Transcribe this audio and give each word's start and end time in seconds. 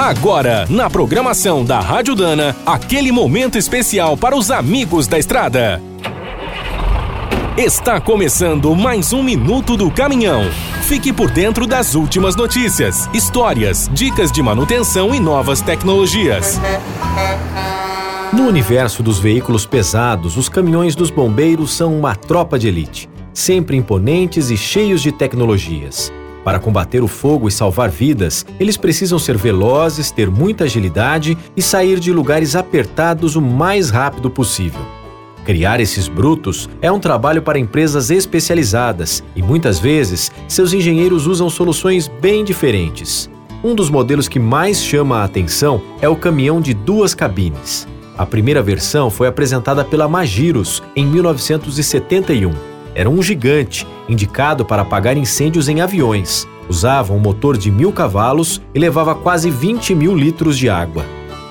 Agora, 0.00 0.66
na 0.70 0.88
programação 0.88 1.62
da 1.62 1.78
Rádio 1.78 2.14
Dana, 2.14 2.56
aquele 2.64 3.12
momento 3.12 3.58
especial 3.58 4.16
para 4.16 4.34
os 4.34 4.50
amigos 4.50 5.06
da 5.06 5.18
estrada. 5.18 5.78
Está 7.54 8.00
começando 8.00 8.74
mais 8.74 9.12
um 9.12 9.22
Minuto 9.22 9.76
do 9.76 9.90
Caminhão. 9.90 10.44
Fique 10.84 11.12
por 11.12 11.30
dentro 11.30 11.66
das 11.66 11.94
últimas 11.94 12.34
notícias, 12.34 13.10
histórias, 13.12 13.90
dicas 13.92 14.32
de 14.32 14.42
manutenção 14.42 15.14
e 15.14 15.20
novas 15.20 15.60
tecnologias. 15.60 16.58
No 18.32 18.48
universo 18.48 19.02
dos 19.02 19.18
veículos 19.18 19.66
pesados, 19.66 20.38
os 20.38 20.48
caminhões 20.48 20.96
dos 20.96 21.10
bombeiros 21.10 21.72
são 21.72 21.94
uma 21.94 22.16
tropa 22.16 22.58
de 22.58 22.68
elite, 22.68 23.06
sempre 23.34 23.76
imponentes 23.76 24.48
e 24.48 24.56
cheios 24.56 25.02
de 25.02 25.12
tecnologias. 25.12 26.10
Para 26.44 26.58
combater 26.58 27.02
o 27.02 27.08
fogo 27.08 27.48
e 27.48 27.52
salvar 27.52 27.90
vidas, 27.90 28.46
eles 28.58 28.76
precisam 28.76 29.18
ser 29.18 29.36
velozes, 29.36 30.10
ter 30.10 30.30
muita 30.30 30.64
agilidade 30.64 31.36
e 31.56 31.60
sair 31.60 32.00
de 32.00 32.12
lugares 32.12 32.56
apertados 32.56 33.36
o 33.36 33.42
mais 33.42 33.90
rápido 33.90 34.30
possível. 34.30 34.80
Criar 35.44 35.80
esses 35.80 36.08
brutos 36.08 36.68
é 36.80 36.90
um 36.90 37.00
trabalho 37.00 37.42
para 37.42 37.58
empresas 37.58 38.10
especializadas 38.10 39.22
e 39.34 39.42
muitas 39.42 39.78
vezes 39.78 40.30
seus 40.46 40.72
engenheiros 40.72 41.26
usam 41.26 41.50
soluções 41.50 42.08
bem 42.08 42.44
diferentes. 42.44 43.30
Um 43.62 43.74
dos 43.74 43.90
modelos 43.90 44.28
que 44.28 44.38
mais 44.38 44.82
chama 44.82 45.18
a 45.18 45.24
atenção 45.24 45.82
é 46.00 46.08
o 46.08 46.16
caminhão 46.16 46.60
de 46.60 46.72
duas 46.72 47.14
cabines. 47.14 47.86
A 48.16 48.24
primeira 48.24 48.62
versão 48.62 49.10
foi 49.10 49.28
apresentada 49.28 49.84
pela 49.84 50.08
Magiros 50.08 50.82
em 50.94 51.06
1971. 51.06 52.69
Era 52.94 53.08
um 53.08 53.22
gigante, 53.22 53.86
indicado 54.08 54.64
para 54.64 54.82
apagar 54.82 55.16
incêndios 55.16 55.68
em 55.68 55.80
aviões. 55.80 56.46
Usava 56.68 57.12
um 57.12 57.18
motor 57.18 57.56
de 57.56 57.70
mil 57.70 57.92
cavalos 57.92 58.60
e 58.74 58.78
levava 58.78 59.14
quase 59.14 59.50
20 59.50 59.94
mil 59.94 60.16
litros 60.16 60.56
de 60.56 60.68
água. 60.68 61.04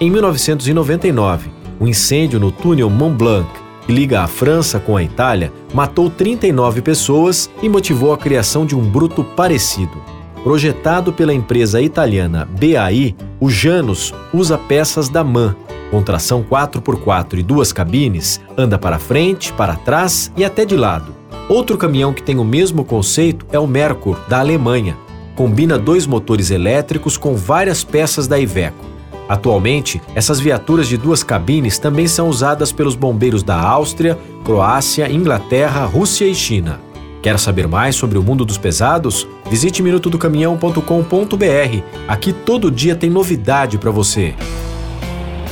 Em 0.00 0.10
1999, 0.10 1.50
um 1.80 1.86
incêndio 1.86 2.38
no 2.38 2.50
túnel 2.50 2.90
Mont 2.90 3.16
Blanc 3.16 3.66
que 3.86 3.92
liga 3.92 4.22
a 4.22 4.26
França 4.26 4.80
com 4.80 4.96
a 4.96 5.02
Itália, 5.02 5.52
matou 5.72 6.10
39 6.10 6.82
pessoas 6.82 7.48
e 7.62 7.68
motivou 7.68 8.12
a 8.12 8.18
criação 8.18 8.66
de 8.66 8.74
um 8.74 8.82
bruto 8.82 9.22
parecido. 9.22 10.02
Projetado 10.42 11.12
pela 11.12 11.32
empresa 11.32 11.80
italiana 11.80 12.48
BAI, 12.60 13.14
o 13.40 13.48
Janus 13.48 14.12
usa 14.34 14.58
peças 14.58 15.08
da 15.08 15.22
MAN, 15.22 15.54
com 15.90 16.02
tração 16.02 16.42
4x4 16.42 17.38
e 17.38 17.42
duas 17.42 17.72
cabines, 17.72 18.40
anda 18.56 18.76
para 18.76 18.98
frente, 18.98 19.52
para 19.52 19.76
trás 19.76 20.32
e 20.36 20.44
até 20.44 20.64
de 20.64 20.76
lado. 20.76 21.15
Outro 21.48 21.78
caminhão 21.78 22.12
que 22.12 22.22
tem 22.22 22.38
o 22.38 22.44
mesmo 22.44 22.84
conceito 22.84 23.46
é 23.52 23.58
o 23.58 23.68
Merkur, 23.68 24.18
da 24.28 24.40
Alemanha. 24.40 24.96
Combina 25.36 25.78
dois 25.78 26.04
motores 26.06 26.50
elétricos 26.50 27.16
com 27.16 27.36
várias 27.36 27.84
peças 27.84 28.26
da 28.26 28.36
Iveco. 28.38 28.84
Atualmente, 29.28 30.00
essas 30.14 30.40
viaturas 30.40 30.88
de 30.88 30.96
duas 30.96 31.22
cabines 31.22 31.78
também 31.78 32.08
são 32.08 32.28
usadas 32.28 32.72
pelos 32.72 32.96
bombeiros 32.96 33.44
da 33.44 33.60
Áustria, 33.60 34.18
Croácia, 34.44 35.10
Inglaterra, 35.10 35.84
Rússia 35.84 36.26
e 36.26 36.34
China. 36.34 36.80
Quer 37.22 37.38
saber 37.38 37.68
mais 37.68 37.96
sobre 37.96 38.18
o 38.18 38.22
mundo 38.22 38.44
dos 38.44 38.58
pesados? 38.58 39.26
Visite 39.48 39.82
minutodocaminhão.com.br. 39.82 41.82
Aqui 42.08 42.32
todo 42.32 42.70
dia 42.70 42.94
tem 42.94 43.10
novidade 43.10 43.78
para 43.78 43.90
você. 43.90 44.34